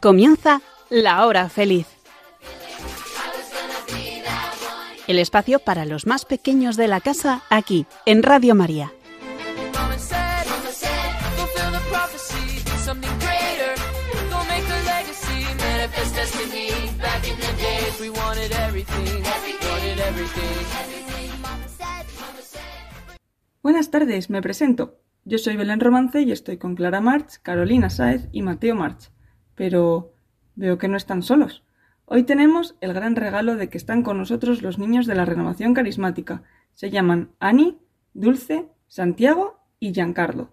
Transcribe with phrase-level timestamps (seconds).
[0.00, 1.86] Comienza la hora feliz.
[5.06, 8.92] El espacio para los más pequeños de la casa aquí, en Radio María.
[23.62, 24.98] Buenas tardes, me presento.
[25.26, 29.10] Yo soy Belén Romance y estoy con Clara March, Carolina Sáez y Mateo March.
[29.60, 30.14] Pero
[30.54, 31.62] veo que no están solos.
[32.06, 35.74] Hoy tenemos el gran regalo de que están con nosotros los niños de la renovación
[35.74, 36.42] carismática.
[36.72, 37.76] Se llaman Ani,
[38.14, 40.48] Dulce, Santiago y Giancarlo.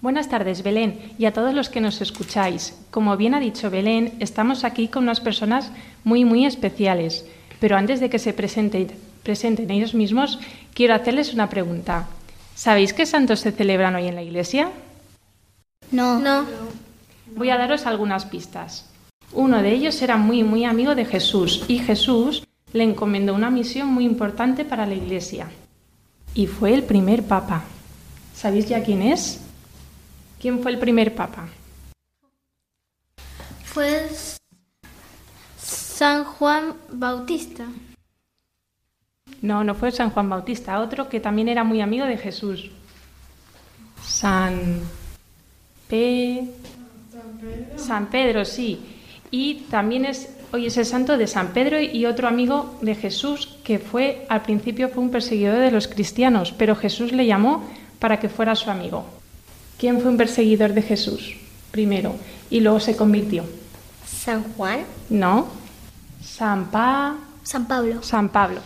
[0.00, 2.80] Buenas tardes, Belén, y a todos los que nos escucháis.
[2.92, 5.72] Como bien ha dicho Belén, estamos aquí con unas personas
[6.04, 7.26] muy, muy especiales.
[7.58, 8.86] Pero antes de que se presenten,
[9.24, 10.38] presenten ellos mismos,
[10.74, 12.06] quiero hacerles una pregunta.
[12.54, 14.70] ¿Sabéis qué santos se celebran hoy en la iglesia?
[15.90, 16.20] No.
[16.20, 16.46] No.
[17.34, 18.88] Voy a daros algunas pistas.
[19.32, 23.88] Uno de ellos era muy, muy amigo de Jesús y Jesús le encomendó una misión
[23.88, 25.50] muy importante para la iglesia.
[26.34, 27.64] Y fue el primer papa.
[28.34, 29.40] ¿Sabéis ya quién es?
[30.40, 31.48] ¿Quién fue el primer papa?
[33.64, 34.08] Fue
[35.56, 37.66] San Juan Bautista.
[39.40, 42.70] No, no fue San Juan Bautista, otro que también era muy amigo de Jesús.
[44.04, 44.80] San
[45.88, 46.48] P.
[47.76, 48.80] San Pedro, sí.
[49.30, 53.56] Y también es hoy es el santo de San Pedro y otro amigo de Jesús
[53.64, 57.64] que fue al principio fue un perseguidor de los cristianos, pero Jesús le llamó
[57.98, 59.06] para que fuera su amigo.
[59.78, 61.36] ¿Quién fue un perseguidor de Jesús?
[61.70, 62.14] Primero
[62.52, 63.44] y luego se convirtió.
[64.06, 64.84] San Juan.
[65.08, 65.48] No.
[66.22, 67.16] San Pa.
[67.42, 68.02] San Pablo.
[68.02, 68.60] San Pablo.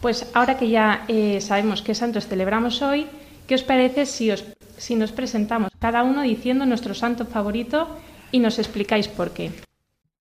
[0.00, 3.06] Pues ahora que ya eh, sabemos qué santos celebramos hoy,
[3.48, 4.44] ¿qué os parece si, os,
[4.80, 7.86] si nos presentamos cada uno diciendo nuestro santo favorito
[8.32, 9.52] y nos explicáis por qué?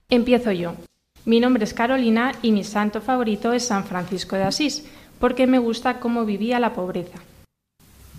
[0.10, 0.76] Empiezo yo.
[1.24, 4.86] Mi nombre es Carolina y mi santo favorito es San Francisco de Asís,
[5.20, 7.20] porque me gusta cómo vivía la pobreza.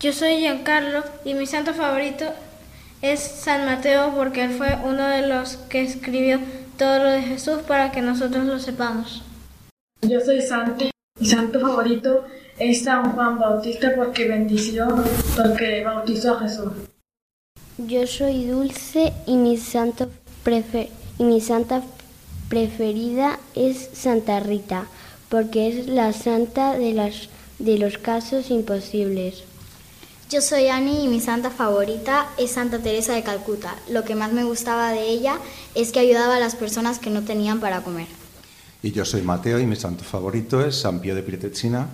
[0.01, 2.25] Yo soy Giancarlo y mi santo favorito
[3.03, 6.41] es San Mateo porque él fue uno de los que escribió
[6.78, 9.22] todo lo de Jesús para que nosotros lo sepamos.
[10.01, 10.91] Yo soy Santi
[11.21, 12.25] mi santo favorito
[12.60, 14.87] es San Juan Bautista porque bendició,
[15.34, 16.72] porque bautizó a Jesús.
[17.78, 20.10] Yo soy Dulce y mi, santo
[21.19, 21.82] y mi santa
[22.50, 24.87] preferida es Santa Rita,
[25.31, 29.44] porque es la santa de, las, de los casos imposibles.
[30.28, 33.75] Yo soy Annie y mi santa favorita es Santa Teresa de Calcuta.
[33.91, 35.38] Lo que más me gustaba de ella
[35.75, 38.06] es que ayudaba a las personas que no tenían para comer.
[38.82, 41.88] Y yo soy Mateo y mi santo favorito es San Pío de Pietrelcina,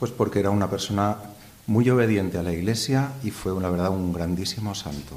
[0.00, 1.18] pues porque era una persona
[1.66, 5.14] muy obediente a la Iglesia y fue, la verdad, un grandísimo santo.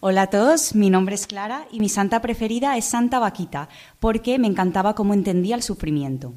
[0.00, 3.68] Hola a todos, mi nombre es Clara y mi santa preferida es Santa Vaquita,
[4.00, 6.32] porque me encantaba cómo entendía el sufrimiento.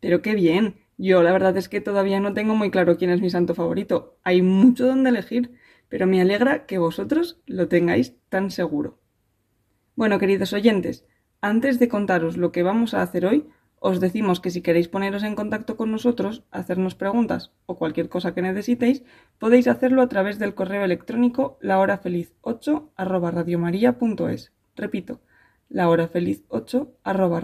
[0.00, 0.76] Pero qué bien.
[0.96, 4.16] Yo la verdad es que todavía no tengo muy claro quién es mi santo favorito.
[4.22, 5.56] Hay mucho donde elegir,
[5.88, 9.00] pero me alegra que vosotros lo tengáis tan seguro.
[9.96, 11.04] Bueno, queridos oyentes,
[11.40, 13.48] antes de contaros lo que vamos a hacer hoy,
[13.88, 18.32] os decimos que si queréis poneros en contacto con nosotros, hacernos preguntas o cualquier cosa
[18.32, 19.04] que necesitéis,
[19.38, 23.30] podéis hacerlo a través del correo electrónico lahorafeliz8 arroba
[24.76, 25.20] Repito,
[25.70, 27.42] lahorafeliz8 arroba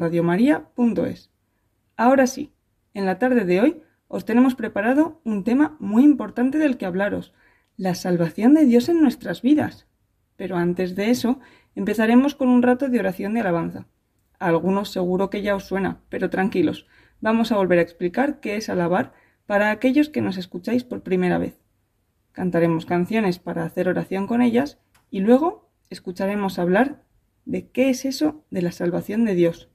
[1.97, 2.53] Ahora sí,
[2.95, 7.35] en la tarde de hoy os tenemos preparado un tema muy importante del que hablaros,
[7.77, 9.87] la salvación de Dios en nuestras vidas.
[10.37, 11.39] Pero antes de eso,
[11.75, 13.87] Empezaremos con un rato de oración de alabanza.
[14.41, 16.87] Algunos seguro que ya os suena, pero tranquilos,
[17.21, 19.13] vamos a volver a explicar qué es alabar
[19.47, 21.61] para aquellos que nos escucháis por primera vez.
[22.33, 24.79] Cantaremos canciones para hacer oración con ellas
[25.11, 27.05] y luego escucharemos hablar
[27.45, 29.69] de qué es eso de la salvación de Dios.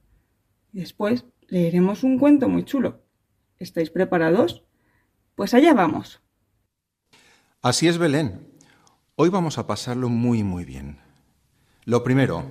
[0.72, 3.04] Después leeremos un cuento muy chulo.
[3.58, 4.64] ¿Estáis preparados?
[5.36, 6.22] Pues allá vamos.
[7.62, 8.48] Así es, Belén.
[9.14, 10.98] Hoy vamos a pasarlo muy, muy bien.
[11.84, 12.44] Lo primero,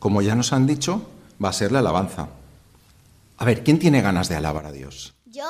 [0.00, 1.08] como ya nos han dicho,
[1.42, 2.28] va a ser la alabanza.
[3.38, 5.14] A ver, ¿quién tiene ganas de alabar a Dios?
[5.24, 5.44] Yo.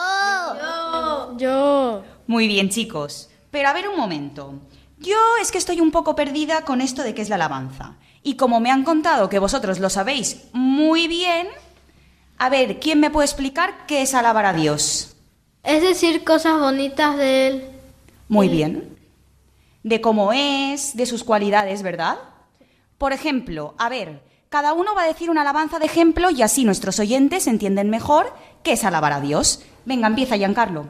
[0.54, 1.36] Yo.
[1.36, 2.02] Yo.
[2.26, 3.28] Muy bien, chicos.
[3.50, 4.54] Pero a ver un momento.
[4.98, 7.96] Yo es que estoy un poco perdida con esto de qué es la alabanza.
[8.22, 11.48] Y como me han contado que vosotros lo sabéis muy bien,
[12.38, 15.16] a ver, ¿quién me puede explicar qué es alabar a Dios?
[15.62, 17.64] Es decir, cosas bonitas de Él.
[18.28, 18.96] Muy bien.
[19.82, 22.18] De cómo es, de sus cualidades, ¿verdad?
[22.98, 26.64] Por ejemplo, a ver, cada uno va a decir una alabanza de ejemplo y así
[26.64, 29.62] nuestros oyentes entienden mejor qué es alabar a Dios.
[29.84, 30.86] Venga, empieza, Giancarlo.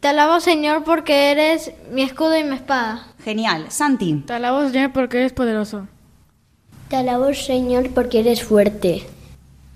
[0.00, 3.08] Te alabo, Señor, porque eres mi escudo y mi espada.
[3.24, 3.70] Genial.
[3.70, 4.22] Santi.
[4.26, 5.88] Te alabo, Señor, porque eres poderoso.
[6.88, 9.04] Te alabo, Señor, porque eres fuerte.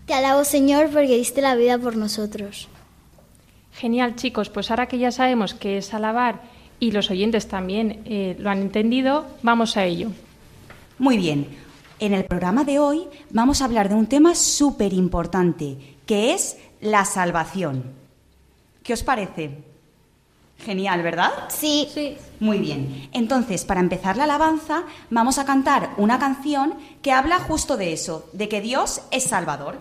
[0.05, 2.69] Te alabo, Señor, porque diste la vida por nosotros.
[3.73, 4.50] Genial, chicos.
[4.50, 6.43] Pues ahora que ya sabemos qué es alabar
[6.79, 10.11] y los oyentes también eh, lo han entendido, vamos a ello.
[10.99, 11.59] Muy bien.
[12.00, 16.56] En el programa de hoy vamos a hablar de un tema súper importante, que es
[16.81, 17.93] la salvación.
[18.82, 19.58] ¿Qué os parece?
[20.64, 21.31] Genial, ¿verdad?
[21.50, 21.91] Sí.
[21.93, 22.17] Sí.
[22.41, 23.11] Muy bien.
[23.12, 28.31] Entonces, para empezar la alabanza, vamos a cantar una canción que habla justo de eso,
[28.32, 29.79] de que Dios es Salvador.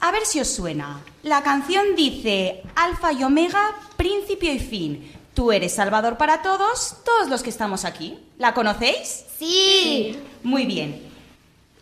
[0.00, 1.00] A ver si os suena.
[1.22, 5.10] La canción dice, Alfa y Omega, principio y fin.
[5.32, 8.18] Tú eres Salvador para todos, todos los que estamos aquí.
[8.36, 9.24] ¿La conocéis?
[9.38, 10.18] Sí.
[10.42, 11.05] Muy bien.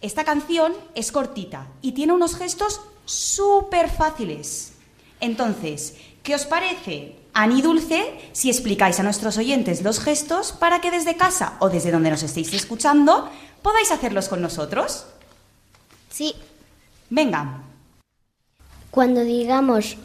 [0.04, 4.74] Esta canción es cortita y tiene unos gestos súper fáciles.
[5.18, 10.90] Entonces, ¿qué os parece, Ani Dulce, si explicáis a nuestros oyentes los gestos para que
[10.90, 13.30] desde casa o desde donde nos estéis escuchando
[13.62, 15.06] podáis hacerlos con nosotros?
[16.10, 16.34] Sí.
[17.08, 17.62] Venga.
[18.90, 19.96] Cuando digamos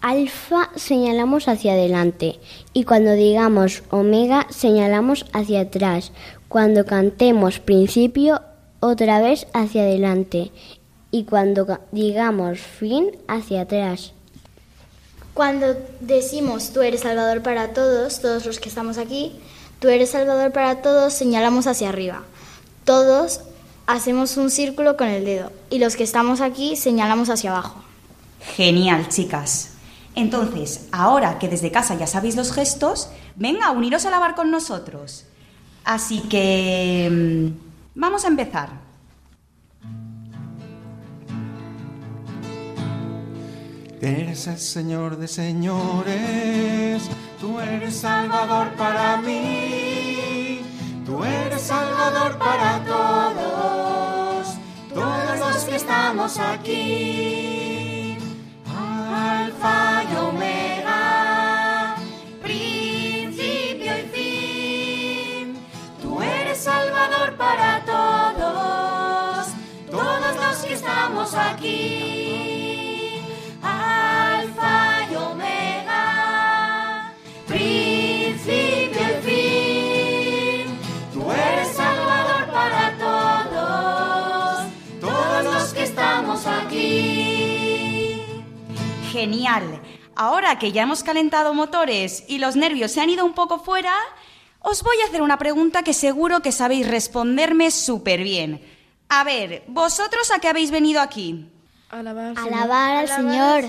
[0.00, 2.38] alfa, señalamos hacia adelante.
[2.72, 6.12] Y cuando digamos omega, señalamos hacia atrás.
[6.48, 8.42] Cuando cantemos principio,
[8.80, 10.50] otra vez hacia adelante.
[11.10, 14.12] Y cuando digamos fin, hacia atrás.
[15.34, 19.36] Cuando decimos tú eres Salvador para todos, todos los que estamos aquí,
[19.78, 22.22] tú eres Salvador para todos, señalamos hacia arriba.
[22.84, 23.40] Todos
[23.86, 27.82] hacemos un círculo con el dedo y los que estamos aquí señalamos hacia abajo.
[28.56, 29.72] Genial, chicas.
[30.14, 35.24] Entonces, ahora que desde casa ya sabéis los gestos, venga, uniros a lavar con nosotros.
[35.84, 37.52] Así que...
[37.94, 38.90] Vamos a empezar.
[44.00, 47.02] Eres el Señor de señores,
[47.38, 50.62] tú eres Salvador para mí,
[51.04, 54.56] tú eres Salvador para todos,
[54.94, 58.16] todos los que estamos aquí.
[59.12, 60.79] Alfa y Omega,
[71.40, 73.20] aquí.
[73.62, 77.12] Alfa y Omega,
[77.46, 80.78] principio y fin.
[81.12, 84.66] Tú eres Salvador para todos,
[85.00, 88.22] todos los que estamos aquí.
[89.12, 89.80] Genial.
[90.16, 93.94] Ahora que ya hemos calentado motores y los nervios se han ido un poco fuera,
[94.60, 98.60] os voy a hacer una pregunta que seguro que sabéis responderme súper bien.
[99.12, 101.50] A ver, ¿vosotros a qué habéis venido aquí?
[101.90, 103.64] Alabar, Alabar al Señor.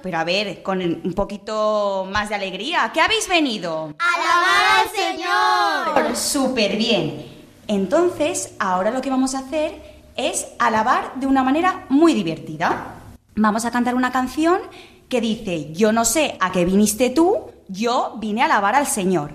[0.00, 2.92] Pero a ver, con un poquito más de alegría.
[2.94, 3.92] ¿Qué habéis venido?
[3.98, 6.16] Alabar al Señor.
[6.16, 7.26] Súper bien.
[7.66, 9.82] Entonces, ahora lo que vamos a hacer
[10.14, 12.94] es alabar de una manera muy divertida.
[13.34, 14.60] Vamos a cantar una canción
[15.08, 19.32] que dice, yo no sé a qué viniste tú, yo vine a alabar al Señor.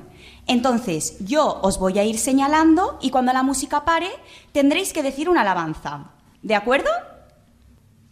[0.50, 4.10] Entonces, yo os voy a ir señalando y cuando la música pare,
[4.52, 6.06] tendréis que decir una alabanza.
[6.42, 6.90] ¿De acuerdo?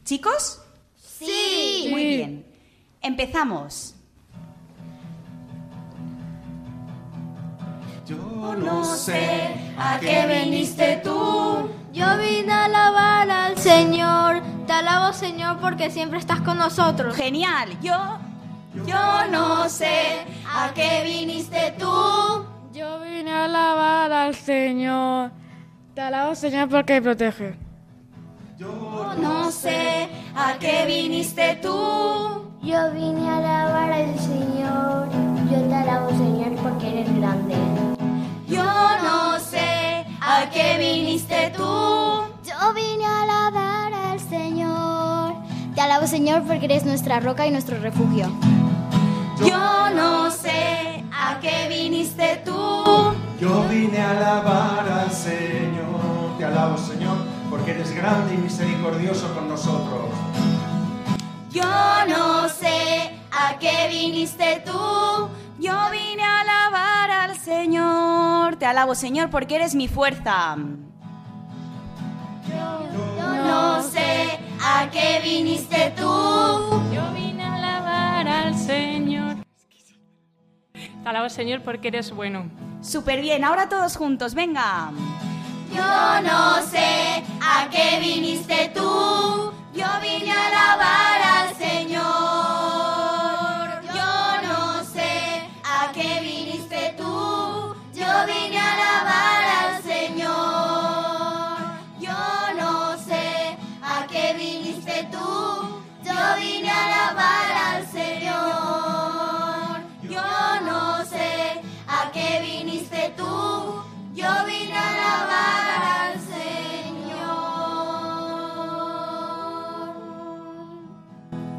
[0.05, 0.61] ¿Chicos?
[0.95, 1.87] Sí.
[1.89, 2.45] Muy bien.
[3.01, 3.95] Empezamos.
[8.05, 11.71] Yo no sé a qué viniste tú.
[11.91, 14.43] Yo vine a alabar al Señor.
[14.67, 17.15] Te alabo, Señor, porque siempre estás con nosotros.
[17.15, 17.79] Genial.
[17.81, 17.97] Yo,
[18.85, 22.45] yo no sé a qué viniste tú.
[22.73, 25.31] Yo vine a alabar al Señor.
[25.93, 27.55] Te alabo, Señor, porque protege.
[28.57, 31.69] Yo no sé a qué viniste tú.
[32.63, 35.09] Yo vine a alabar al Señor.
[35.51, 37.55] Yo te alabo, Señor, porque eres grande.
[38.47, 38.63] Yo
[39.03, 41.63] no sé a qué viniste tú.
[41.63, 45.35] Yo vine a alabar al Señor.
[45.75, 48.27] Te alabo, Señor, porque eres nuestra roca y nuestro refugio.
[49.45, 52.83] Yo no sé a qué viniste tú.
[53.39, 56.37] Yo vine a alabar al Señor.
[56.37, 57.17] Te alabo, Señor,
[57.49, 60.05] porque eres grande y misericordioso con nosotros.
[61.51, 61.63] Yo
[62.07, 64.71] no sé a qué viniste tú.
[65.59, 68.55] Yo vine a alabar al Señor.
[68.57, 70.55] Te alabo, Señor, porque eres mi fuerza.
[72.49, 76.03] Yo no sé a qué viniste tú.
[76.93, 78.96] Yo vine a alabar al Señor.
[81.07, 82.49] Alabo, Señor, porque eres bueno.
[82.81, 84.91] Súper bien, ahora todos juntos, venga.
[85.73, 89.51] Yo no sé a qué viniste tú.
[89.73, 92.03] Yo vine a alabar al Señor.
[93.95, 97.75] Yo no sé a qué viniste tú.
[97.93, 100.57] Yo vine a alabar al Señor.
[101.99, 102.13] Yo
[105.11, 108.96] tú, yo vine a alabar al Señor.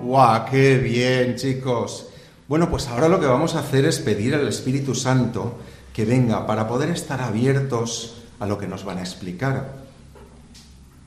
[0.09, 0.47] ¡Guau!
[0.51, 2.07] ¡Qué bien, chicos!
[2.49, 5.59] Bueno, pues ahora lo que vamos a hacer es pedir al Espíritu Santo
[5.93, 9.75] que venga para poder estar abiertos a lo que nos van a explicar.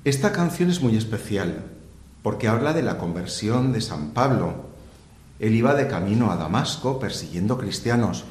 [0.03, 1.63] Esta canción es muy especial
[2.21, 4.65] porque habla de la conversión de San Pablo.
[5.39, 8.23] Él iba de camino a Damasco persiguiendo cristianos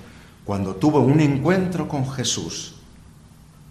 [0.45, 2.77] cuando tuvo un encuentro con Jesús.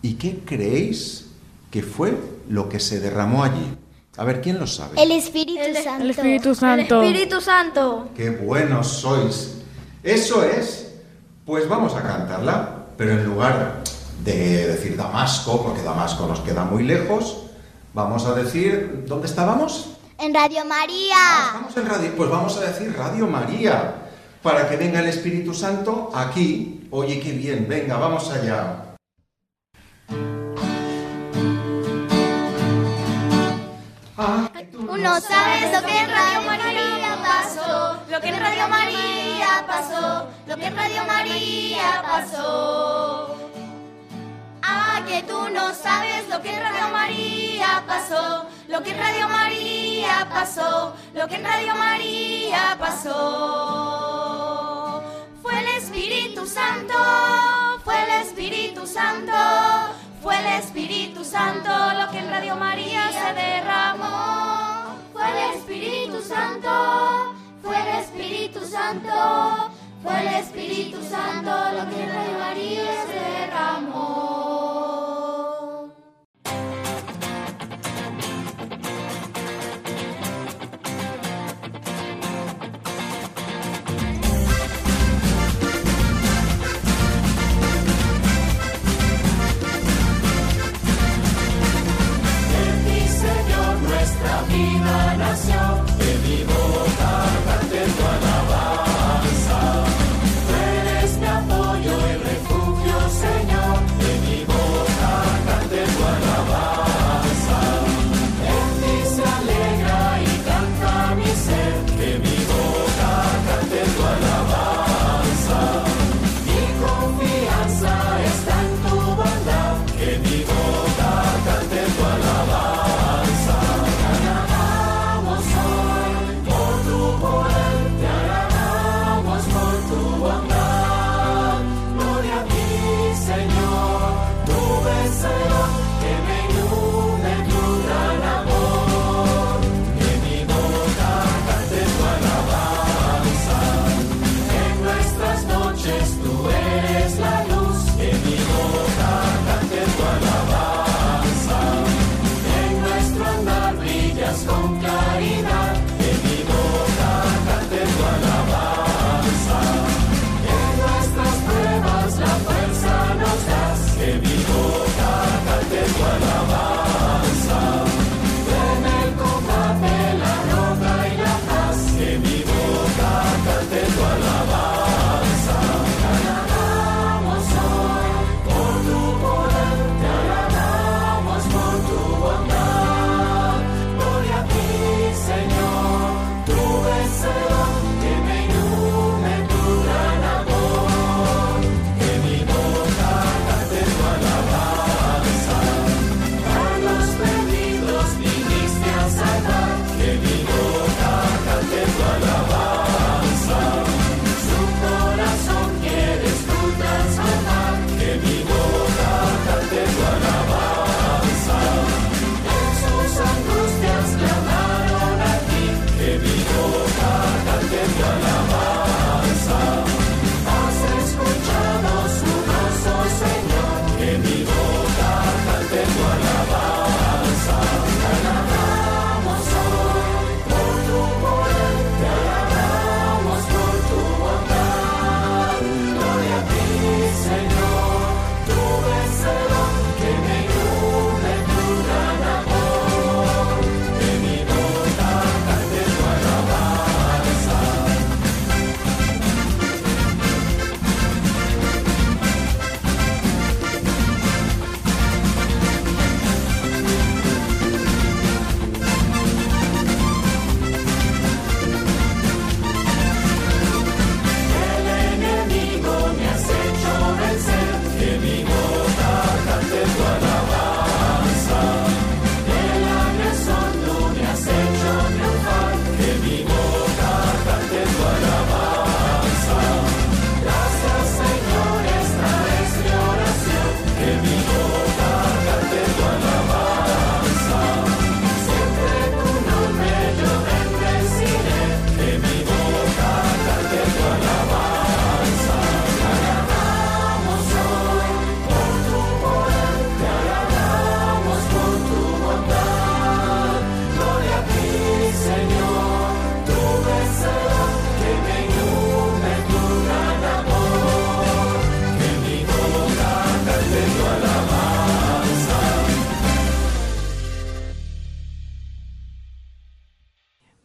[0.01, 1.25] ¿Y qué creéis
[1.72, 3.77] que fue lo que se derramó allí?
[4.18, 5.01] A ver, ¿quién lo sabe?
[5.01, 6.03] El Espíritu Santo.
[6.03, 7.01] El Espíritu Santo.
[7.01, 8.10] El Espíritu Santo.
[8.15, 9.56] ¡Qué buenos sois!
[10.03, 10.94] Eso es.
[11.46, 13.82] Pues vamos a cantarla, pero en lugar
[14.24, 17.46] de decir Damasco, porque Damasco nos queda muy lejos,
[17.94, 19.91] vamos a decir, ¿dónde estábamos?
[20.20, 21.15] En Radio María.
[21.48, 23.96] Estamos en radio, pues vamos a decir Radio María,
[24.44, 26.88] para que venga el Espíritu Santo aquí.
[26.91, 28.88] Oye, qué bien, venga, vamos allá.
[34.71, 40.27] Tú no sabes lo que en Radio María pasó, lo que en Radio María pasó,
[40.47, 43.35] lo que en Radio María pasó.
[44.61, 49.27] Ah, que tú no sabes lo que en Radio María pasó, lo que en Radio
[49.29, 53.19] María pasó, lo que en Radio María pasó.
[55.41, 56.93] Fue el Espíritu Santo,
[57.89, 59.34] fue el Espíritu Santo,
[60.22, 64.96] fue el Espíritu Santo lo que en Radio María se derramó.
[65.12, 69.72] Fue el Espíritu Santo, fue el Espíritu Santo,
[70.03, 75.08] fue el Espíritu Santo lo que en Radio María se derramó.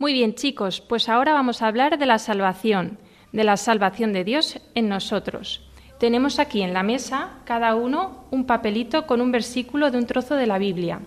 [0.04, 2.98] Muy bien, chicos, pues ahora vamos a hablar de la salvación,
[3.32, 5.66] de la salvación de Dios en nosotros.
[5.98, 10.34] Tenemos aquí en la mesa cada uno un papelito con un versículo de un trozo
[10.34, 11.00] de la Biblia.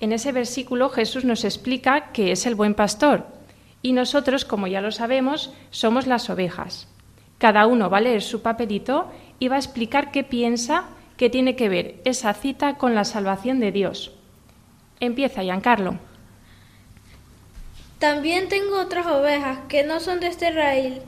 [0.00, 3.28] En ese versículo Jesús nos explica que es el buen pastor
[3.80, 6.94] y nosotros, como ya lo sabemos, somos las ovejas.
[7.38, 10.84] Cada uno va a leer su papelito y va a explicar qué piensa
[11.16, 14.12] que tiene que ver esa cita con la salvación de Dios.
[15.00, 15.96] Empieza, Giancarlo.
[17.98, 21.00] También tengo otras ovejas que no son de este raíl.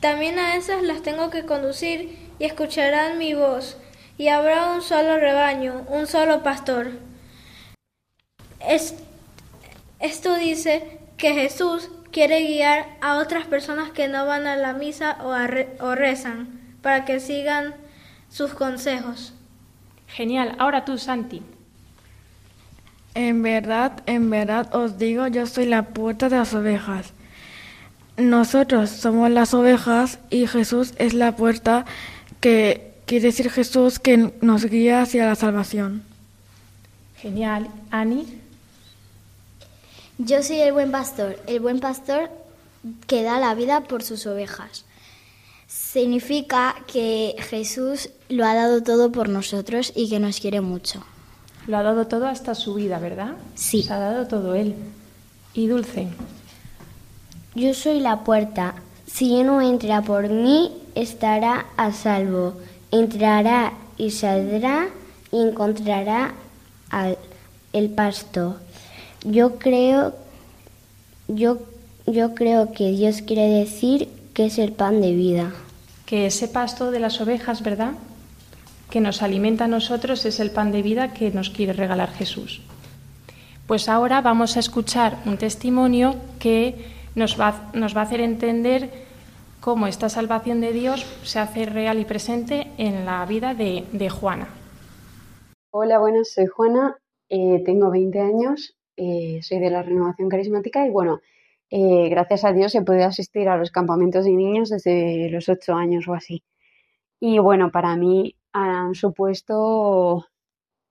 [0.00, 3.76] También a esas las tengo que conducir y escucharán mi voz.
[4.16, 6.92] Y habrá un solo rebaño, un solo pastor.
[9.98, 15.18] esto dice que Jesús quiere guiar a otras personas que no van a la misa
[15.22, 15.34] o,
[15.84, 17.74] o rezan para que sigan
[18.28, 19.34] sus consejos.
[20.06, 20.54] Genial.
[20.58, 21.42] Ahora tú, Santi.
[23.14, 27.12] En verdad, en verdad os digo, yo soy la puerta de las ovejas.
[28.16, 31.86] Nosotros somos las ovejas y Jesús es la puerta
[32.40, 36.02] que quiere decir Jesús que nos guía hacia la salvación.
[37.16, 37.68] Genial.
[37.90, 38.26] Ani.
[40.18, 42.30] Yo soy el buen pastor, el buen pastor
[43.06, 44.84] que da la vida por sus ovejas.
[45.66, 51.04] Significa que Jesús lo ha dado todo por nosotros y que nos quiere mucho.
[51.70, 53.34] Lo ha dado todo hasta su vida, ¿verdad?
[53.54, 53.84] Sí.
[53.84, 54.74] Se ha dado todo él.
[55.54, 56.08] Y Dulce.
[57.54, 58.74] Yo soy la puerta.
[59.06, 62.54] Si uno entra por mí, estará a salvo.
[62.90, 64.88] Entrará y saldrá
[65.30, 66.34] y encontrará
[66.90, 67.16] al,
[67.72, 68.56] el pasto.
[69.22, 70.16] Yo creo,
[71.28, 71.58] yo,
[72.04, 75.52] yo creo que Dios quiere decir que es el pan de vida.
[76.04, 77.92] Que ese pasto de las ovejas, ¿verdad?
[78.90, 82.62] Que nos alimenta a nosotros es el pan de vida que nos quiere regalar Jesús.
[83.66, 86.74] Pues ahora vamos a escuchar un testimonio que
[87.14, 88.90] nos va, nos va a hacer entender
[89.60, 94.48] cómo esta salvación de Dios se hace real y presente en la vida de, Juana.
[95.70, 96.96] Hola, buenas, soy Juana,
[97.28, 101.20] eh, tengo 20 años, eh, soy de la Renovación Carismática y bueno,
[101.70, 105.74] eh, gracias a Dios he podido asistir a los campamentos de niños desde los 8
[105.74, 106.42] años o así.
[107.20, 110.26] Y bueno, para mí han supuesto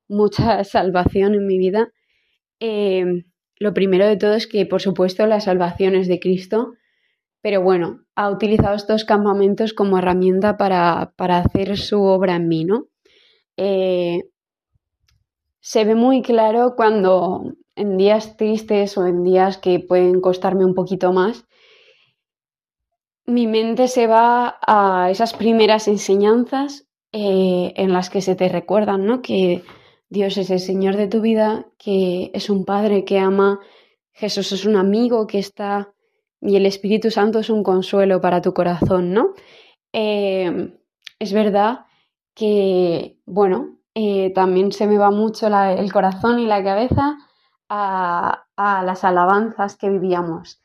[0.08, 1.92] mucha salvación en mi vida.
[2.60, 3.24] Eh,
[3.58, 6.74] lo primero de todo es que, por supuesto, la salvación es de Cristo,
[7.42, 12.88] pero bueno, ha utilizado estos campamentos como herramienta para, hacer su obra en mí, ¿no?
[13.58, 14.24] Eh,
[15.60, 20.74] se ve muy claro cuando en días tristes o en días que pueden costarme un
[20.74, 21.46] poquito más,
[23.26, 29.06] mi mente se va a esas primeras enseñanzas eh, en las que se te recuerdan,
[29.06, 29.24] ¿no?
[29.24, 29.64] Que
[30.10, 33.60] Dios es el Señor de tu vida, que es un Padre que ama,
[34.12, 35.92] Jesús es un amigo que está
[36.40, 39.34] y el Espíritu Santo es un consuelo para tu corazón, ¿no?
[39.92, 40.78] Eh,
[41.18, 41.86] es verdad
[42.36, 47.18] que, bueno, eh, también se me va mucho el corazón y la cabeza
[47.70, 50.62] a, las alabanzas que vivíamos.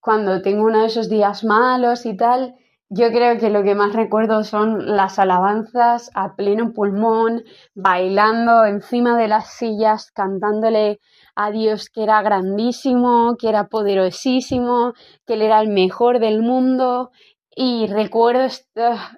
[0.00, 2.56] cuando tengo uno de esos días malos y tal,
[2.88, 7.42] yo creo que lo que más recuerdo son las alabanzas a pleno pulmón,
[7.74, 11.00] bailando encima de las sillas, cantándole
[11.34, 14.92] a Dios que era grandísimo, que era poderosísimo,
[15.26, 17.10] que Él era el mejor del mundo.
[17.56, 18.46] Y recuerdo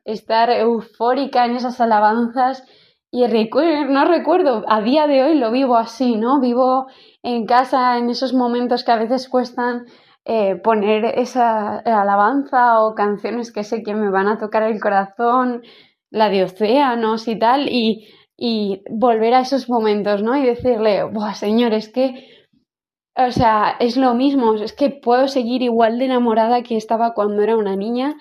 [0.04, 2.64] estar eufórica en esas alabanzas
[3.10, 3.24] y
[3.88, 6.40] no recuerdo, a día de hoy lo vivo así, ¿no?
[6.40, 6.88] Vivo
[7.22, 9.86] en casa en esos momentos que a veces cuestan
[10.30, 15.62] eh, poner esa alabanza o canciones que sé que me van a tocar el corazón,
[16.10, 20.36] la de océanos y tal, y, y volver a esos momentos, ¿no?
[20.36, 22.28] Y decirle, Buah, Señor, es que,
[23.16, 27.42] o sea, es lo mismo, es que puedo seguir igual de enamorada que estaba cuando
[27.42, 28.14] era una niña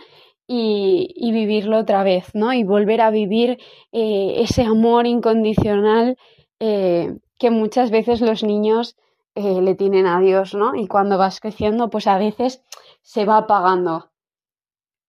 [0.48, 2.54] y, y vivirlo otra vez, ¿no?
[2.54, 3.58] Y volver a vivir
[3.92, 6.16] eh, ese amor incondicional
[6.62, 8.96] eh, que muchas veces los niños
[9.38, 10.74] eh, le tienen a Dios, ¿no?
[10.74, 12.64] Y cuando vas creciendo, pues a veces
[13.04, 14.10] se va apagando.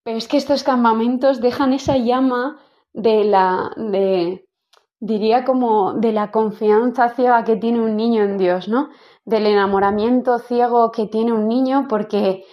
[0.05, 2.61] Pero es que estos campamentos dejan esa llama
[2.93, 4.47] de la, de,
[5.01, 8.91] diría como de la confianza ciega que tiene un niño en Dios, ¿no?
[9.25, 12.45] Del enamoramiento ciego que tiene un niño porque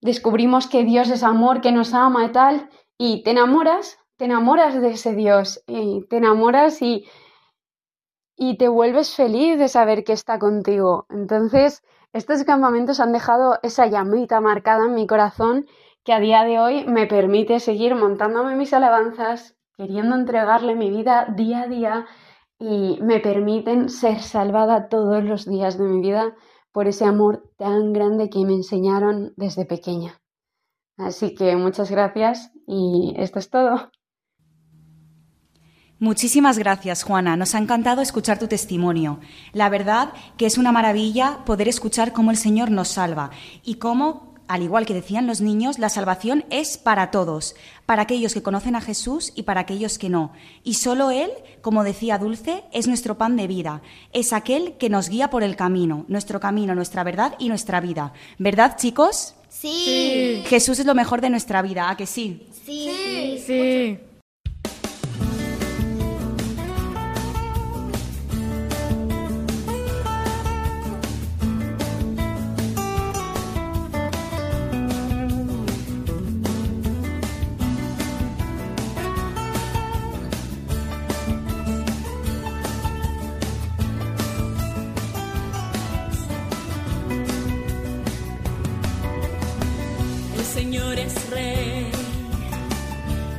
[0.00, 4.80] descubrimos que Dios es amor, que nos ama y tal, y te enamoras, te enamoras
[4.80, 7.04] de ese Dios, y te enamoras y,
[8.36, 11.06] y te vuelves feliz de saber que está contigo.
[11.10, 15.66] Entonces, estos campamentos han dejado esa llamita marcada en mi corazón
[16.04, 21.26] que a día de hoy me permite seguir montándome mis alabanzas, queriendo entregarle mi vida
[21.34, 22.06] día a día
[22.58, 26.34] y me permiten ser salvada todos los días de mi vida
[26.72, 30.20] por ese amor tan grande que me enseñaron desde pequeña.
[30.96, 33.90] Así que muchas gracias y esto es todo.
[36.04, 37.34] Muchísimas gracias, Juana.
[37.34, 39.20] Nos ha encantado escuchar tu testimonio.
[39.54, 43.30] La verdad que es una maravilla poder escuchar cómo el Señor nos salva
[43.64, 48.34] y cómo, al igual que decían los niños, la salvación es para todos, para aquellos
[48.34, 50.32] que conocen a Jesús y para aquellos que no.
[50.62, 51.30] Y solo Él,
[51.62, 53.80] como decía Dulce, es nuestro pan de vida,
[54.12, 58.12] es aquel que nos guía por el camino, nuestro camino, nuestra verdad y nuestra vida.
[58.36, 59.36] ¿Verdad, chicos?
[59.48, 60.42] Sí.
[60.48, 62.46] Jesús es lo mejor de nuestra vida, ¿a que sí?
[62.66, 63.42] Sí.
[63.46, 63.98] Sí.
[64.13, 64.13] El
[90.54, 91.90] Señor es rey,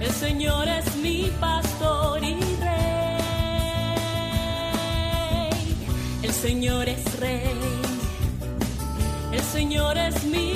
[0.02, 2.70] el Señor es mi pastor y rey.
[6.24, 7.58] El Señor es rey,
[9.32, 10.56] el Señor es mi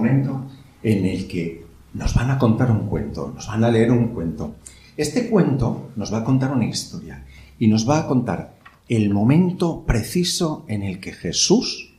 [0.00, 0.46] momento
[0.82, 4.54] en el que nos van a contar un cuento, nos van a leer un cuento.
[4.96, 7.24] Este cuento nos va a contar una historia
[7.58, 8.54] y nos va a contar
[8.88, 11.92] el momento preciso en el que Jesús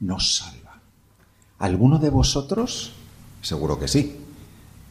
[0.00, 0.80] nos salva.
[1.58, 2.92] ¿Alguno de vosotros?
[3.40, 4.16] Seguro que sí.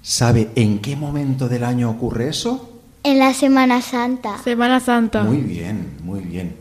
[0.02, 2.80] ¿Sabe en qué momento del año ocurre eso?
[3.04, 4.38] En la Semana Santa.
[4.44, 5.24] Semana Santa.
[5.24, 6.56] Muy bien, muy bien.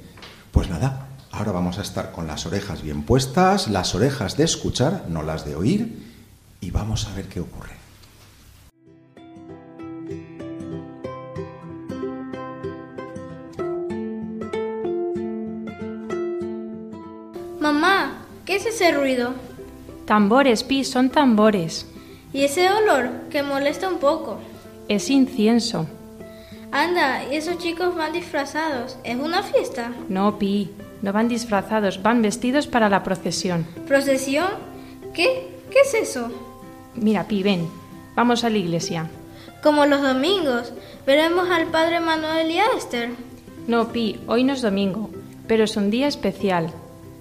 [0.53, 5.07] Pues nada, ahora vamos a estar con las orejas bien puestas, las orejas de escuchar,
[5.09, 6.11] no las de oír,
[6.61, 7.79] y vamos a ver qué ocurre.
[17.61, 19.35] Mamá, ¿Qué es ese ruido?
[20.07, 21.87] Tambores, Pi, son tambores.
[22.33, 24.39] ¿Y ese olor que molesta un poco?
[24.89, 25.87] Es incienso.
[26.73, 28.97] Anda, y esos chicos van disfrazados.
[29.05, 29.93] ¿Es una fiesta?
[30.09, 33.67] No, Pi, no van disfrazados, van vestidos para la procesión.
[33.87, 34.49] ¿Procesión?
[35.15, 35.49] ¿Qué?
[35.71, 36.31] ¿Qué es eso?
[36.95, 37.69] Mira, Pi, ven,
[38.15, 39.09] vamos a la iglesia.
[39.63, 40.73] Como los domingos,
[41.07, 43.11] veremos al padre Manuel y a Esther.
[43.67, 45.11] No, Pi, hoy no es domingo,
[45.47, 46.71] pero es un día especial.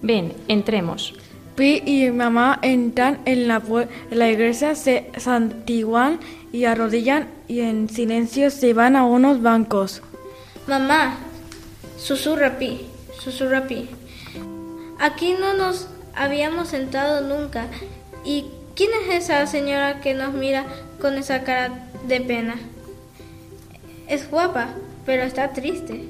[0.01, 1.13] Ven, entremos.
[1.55, 3.61] Pi y mamá entran en la,
[4.09, 6.19] en la iglesia, se santiguan
[6.53, 10.01] y arrodillan y en silencio se van a unos bancos.
[10.67, 11.17] Mamá,
[11.97, 12.88] susurra Pi,
[13.19, 13.87] susurra Pi.
[14.99, 17.67] Aquí no nos habíamos sentado nunca.
[18.25, 20.65] ¿Y quién es esa señora que nos mira
[20.99, 22.55] con esa cara de pena?
[24.07, 24.69] Es guapa,
[25.05, 26.03] pero está triste.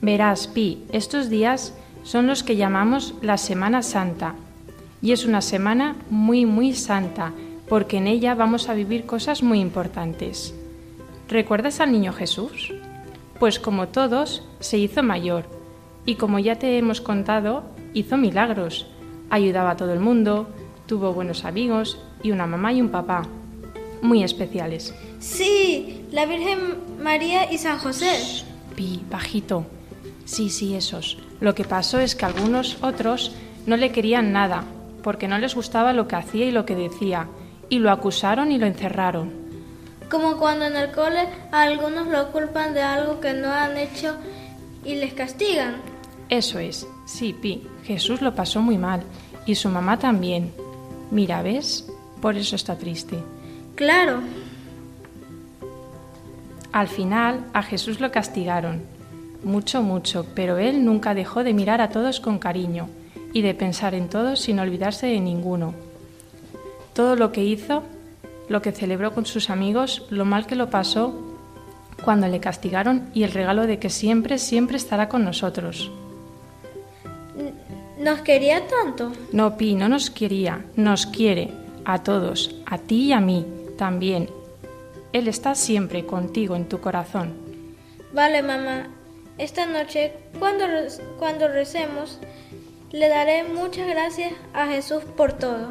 [0.00, 4.34] Verás, Pi, estos días son los que llamamos la Semana Santa.
[5.02, 7.32] Y es una semana muy, muy santa,
[7.68, 10.54] porque en ella vamos a vivir cosas muy importantes.
[11.28, 12.72] ¿Recuerdas al niño Jesús?
[13.38, 15.57] Pues como todos, se hizo mayor.
[16.08, 18.86] Y como ya te hemos contado, hizo milagros.
[19.28, 20.48] Ayudaba a todo el mundo,
[20.86, 23.26] tuvo buenos amigos y una mamá y un papá.
[24.00, 24.94] Muy especiales.
[25.20, 28.46] Sí, la Virgen María y San José.
[28.74, 29.66] Pi, bajito.
[30.24, 31.18] Sí, sí, esos.
[31.40, 34.64] Lo que pasó es que algunos otros no le querían nada,
[35.02, 37.28] porque no les gustaba lo que hacía y lo que decía,
[37.68, 39.30] y lo acusaron y lo encerraron.
[40.10, 44.16] Como cuando en el cole a algunos lo culpan de algo que no han hecho
[44.86, 45.82] y les castigan.
[46.28, 46.86] Eso es.
[47.06, 49.02] Sí, Pi, Jesús lo pasó muy mal,
[49.46, 50.52] y su mamá también.
[51.10, 51.90] Mira, ¿ves?
[52.20, 53.18] Por eso está triste.
[53.74, 54.20] Claro,
[56.72, 58.82] Al final, a Jesús lo castigaron.
[59.42, 62.88] Mucho, mucho, pero él nunca dejó de mirar a todos con cariño
[63.32, 65.74] y de pensar en todos sin olvidarse de ninguno.
[66.92, 67.84] Todo lo que hizo,
[68.48, 71.14] lo que celebró con sus amigos, lo mal que lo pasó
[72.04, 75.90] cuando le castigaron y el regalo de que siempre, siempre estará con nosotros.
[77.98, 79.12] Nos quería tanto.
[79.32, 81.52] No, Pi, no nos quería, nos quiere,
[81.84, 84.30] a todos, a ti y a mí también.
[85.12, 87.34] Él está siempre contigo en tu corazón.
[88.12, 88.88] Vale, mamá.
[89.38, 90.64] Esta noche, cuando,
[91.18, 92.18] cuando recemos,
[92.90, 95.68] le daré muchas gracias a Jesús por todo.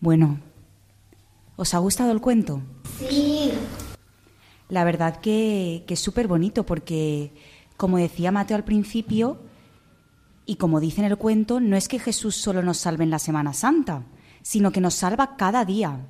[0.00, 0.38] Bueno,
[1.56, 2.60] ¿os ha gustado el cuento?
[2.98, 3.52] Sí.
[4.68, 7.32] La verdad que, es súper bonito porque,
[7.76, 9.38] como decía Mateo al principio,
[10.46, 13.18] y como dice en el cuento, no es que Jesús solo nos salve en la
[13.18, 14.04] Semana Santa,
[14.42, 16.06] sino que nos salva cada día.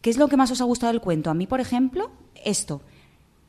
[0.00, 1.30] ¿Qué es lo que más os ha gustado del cuento?
[1.30, 2.10] A mí, por ejemplo,
[2.44, 2.82] esto,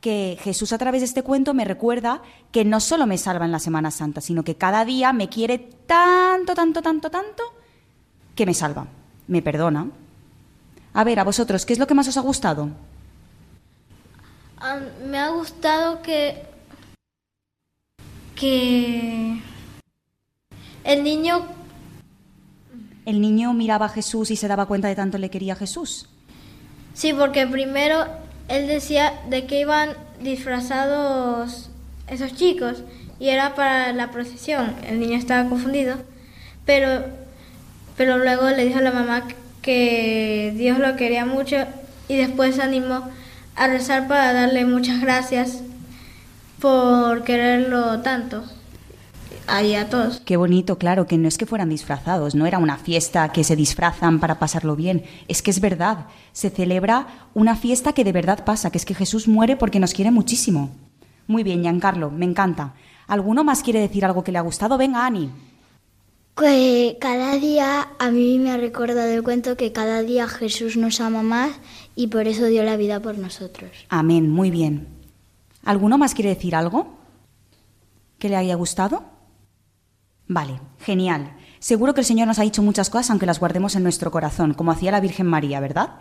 [0.00, 3.52] que Jesús a través de este cuento me recuerda que no solo me salva en
[3.52, 7.42] la Semana Santa, sino que cada día me quiere tanto, tanto, tanto, tanto,
[8.34, 8.86] que me salva,
[9.26, 9.90] me perdona.
[10.98, 12.70] A ver, a vosotros, ¿qué es lo que más os ha gustado?
[14.56, 16.42] Ah, me ha gustado que.
[18.34, 19.40] que.
[20.82, 21.46] el niño.
[23.06, 26.08] ¿El niño miraba a Jesús y se daba cuenta de tanto le quería a Jesús?
[26.94, 28.04] Sí, porque primero
[28.48, 31.70] él decía de que iban disfrazados
[32.08, 32.82] esos chicos
[33.20, 34.74] y era para la procesión.
[34.84, 35.94] El niño estaba confundido,
[36.66, 37.04] pero,
[37.96, 39.28] pero luego le dijo a la mamá
[39.68, 41.56] que Dios lo quería mucho
[42.08, 43.02] y después se animó
[43.54, 45.60] a rezar para darle muchas gracias
[46.58, 48.44] por quererlo tanto.
[49.46, 50.22] Ahí a todos.
[50.24, 53.56] Qué bonito, claro, que no es que fueran disfrazados, no era una fiesta que se
[53.56, 58.46] disfrazan para pasarlo bien, es que es verdad, se celebra una fiesta que de verdad
[58.46, 60.70] pasa, que es que Jesús muere porque nos quiere muchísimo.
[61.26, 62.72] Muy bien, Giancarlo, me encanta.
[63.06, 64.78] ¿Alguno más quiere decir algo que le ha gustado?
[64.78, 65.30] Venga, Ani.
[66.38, 71.00] Que cada día a mí me ha recordado el cuento que cada día Jesús nos
[71.00, 71.50] ama más
[71.96, 73.70] y por eso dio la vida por nosotros.
[73.88, 74.86] Amén, muy bien.
[75.64, 76.96] ¿Alguno más quiere decir algo?
[78.20, 79.04] ¿Que le haya gustado?
[80.28, 81.36] Vale, genial.
[81.58, 84.54] Seguro que el Señor nos ha dicho muchas cosas aunque las guardemos en nuestro corazón,
[84.54, 85.96] como hacía la Virgen María, ¿verdad?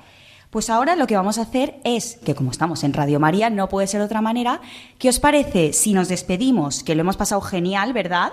[0.52, 3.70] Pues ahora lo que vamos a hacer es, que como estamos en Radio María, no
[3.70, 4.62] puede ser de otra manera,
[5.00, 8.32] ¿qué os parece si nos despedimos, que lo hemos pasado genial, ¿verdad?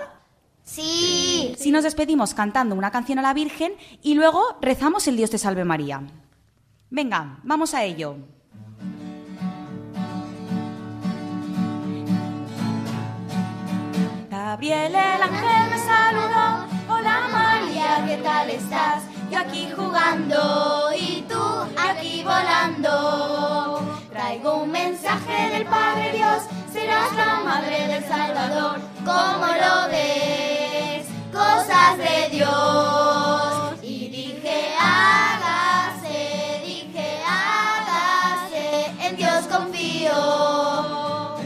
[0.64, 1.55] Sí.
[1.59, 3.72] Si nos despedimos cantando una canción a la Virgen
[4.03, 6.03] y luego rezamos el Dios te salve María.
[6.90, 8.16] Venga, vamos a ello.
[14.31, 16.66] Gabriel el ángel me saludó.
[16.88, 19.03] Hola María, ¿qué tal estás?
[19.31, 21.42] Yo aquí jugando y tú
[21.77, 24.00] aquí volando.
[24.11, 28.79] Traigo un mensaje del Padre Dios, serás la madre del Salvador.
[29.05, 30.53] ¿Cómo lo ves?
[31.35, 33.75] Cosas de Dios.
[33.83, 40.14] Y dije, hágase, dije, hágase, en Dios confío.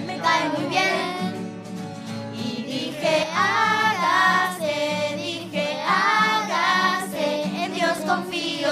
[0.07, 1.57] Me cae muy bien.
[2.35, 8.71] Y dije, hágase, dije, hágase, en Dios confío.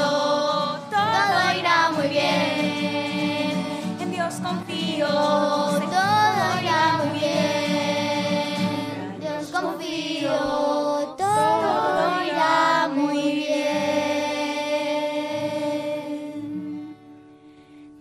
[0.90, 3.96] Todo irá muy bien.
[4.00, 5.55] En Dios confío.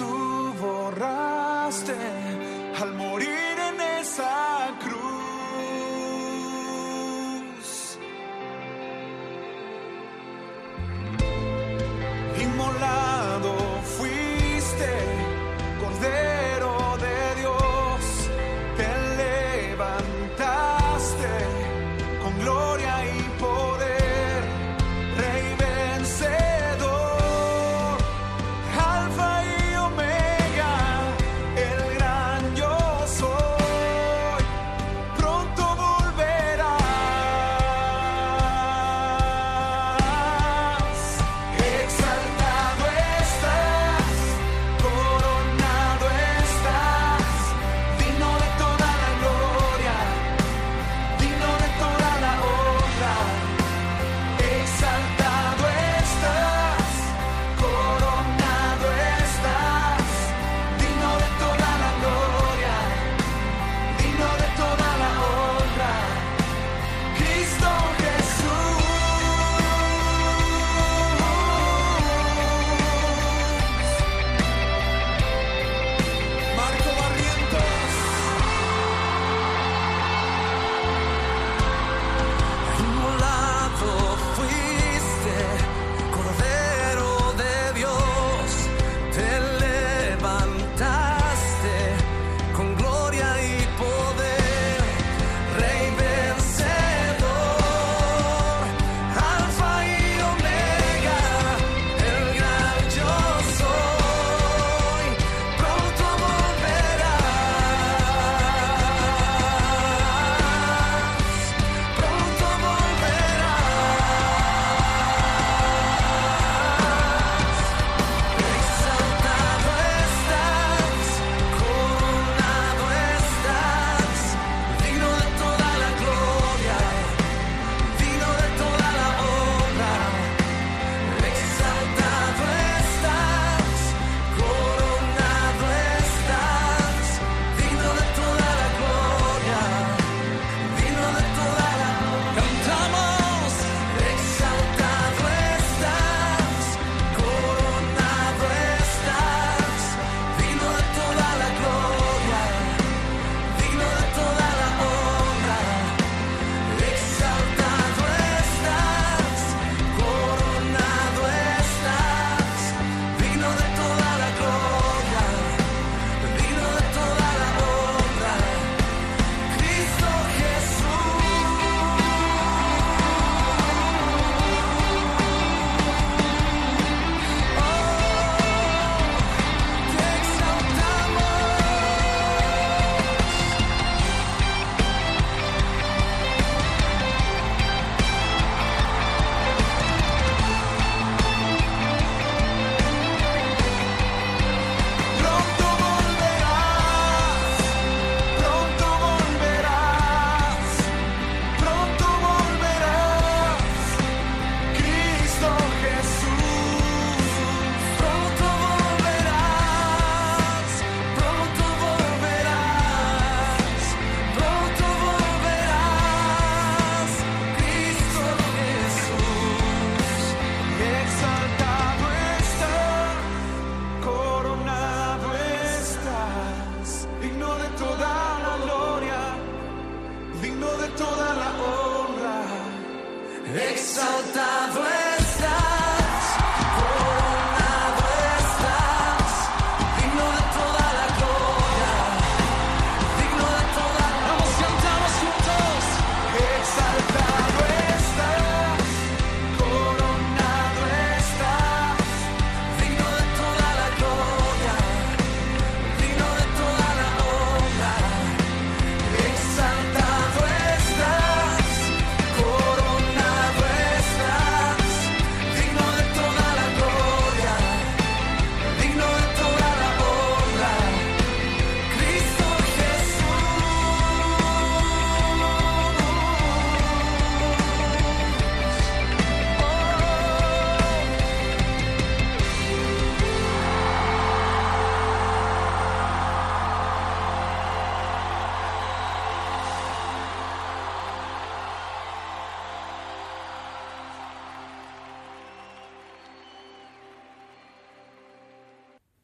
[0.00, 2.39] Tú borraste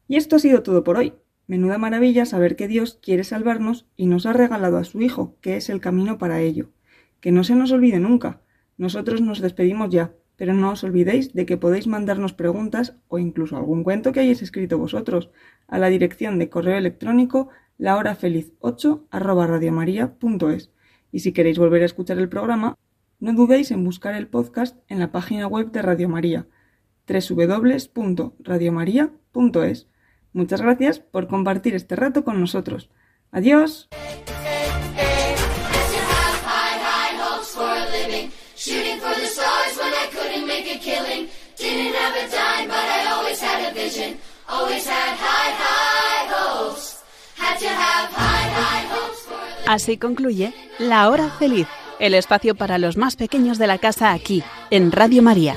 [0.07, 1.13] Y esto ha sido todo por hoy.
[1.47, 5.57] Menuda maravilla saber que Dios quiere salvarnos y nos ha regalado a su Hijo, que
[5.57, 6.69] es el camino para ello.
[7.21, 8.41] Que no se nos olvide nunca.
[8.77, 13.57] Nosotros nos despedimos ya, pero no os olvidéis de que podéis mandarnos preguntas o incluso
[13.57, 15.31] algún cuento que hayáis escrito vosotros
[15.67, 17.49] a la dirección de correo electrónico
[17.79, 20.71] lahorafeliz8 arroba radiomaria.es.
[21.11, 22.77] Y si queréis volver a escuchar el programa,
[23.19, 26.45] no dudéis en buscar el podcast en la página web de Radio María,
[27.07, 29.87] www.radiomaria.es.
[30.37, 32.91] Muchas gracias por compartir este rato con nosotros.
[33.31, 33.89] Adiós.
[49.65, 51.67] Así concluye La Hora Feliz,
[51.97, 55.55] el espacio para los más pequeños de la casa aquí, en Radio María.